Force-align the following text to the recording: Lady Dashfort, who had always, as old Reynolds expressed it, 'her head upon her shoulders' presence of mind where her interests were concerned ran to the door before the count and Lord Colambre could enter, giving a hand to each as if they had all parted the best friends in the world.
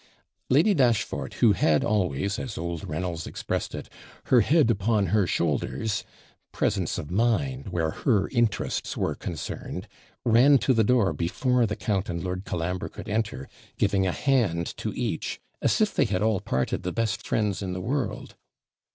Lady 0.49 0.73
Dashfort, 0.73 1.35
who 1.41 1.53
had 1.53 1.83
always, 1.83 2.39
as 2.39 2.57
old 2.57 2.89
Reynolds 2.89 3.27
expressed 3.27 3.75
it, 3.75 3.87
'her 4.23 4.41
head 4.41 4.71
upon 4.71 5.05
her 5.13 5.27
shoulders' 5.27 6.03
presence 6.51 6.97
of 6.97 7.11
mind 7.11 7.67
where 7.69 7.91
her 7.91 8.27
interests 8.29 8.97
were 8.97 9.13
concerned 9.13 9.87
ran 10.25 10.57
to 10.57 10.73
the 10.73 10.83
door 10.83 11.13
before 11.13 11.67
the 11.67 11.75
count 11.75 12.09
and 12.09 12.23
Lord 12.23 12.45
Colambre 12.45 12.89
could 12.89 13.09
enter, 13.09 13.47
giving 13.77 14.07
a 14.07 14.11
hand 14.11 14.75
to 14.77 14.91
each 14.95 15.39
as 15.61 15.79
if 15.81 15.93
they 15.93 16.05
had 16.05 16.23
all 16.23 16.39
parted 16.39 16.81
the 16.81 16.91
best 16.91 17.21
friends 17.21 17.61
in 17.61 17.73
the 17.73 17.79
world. 17.79 18.33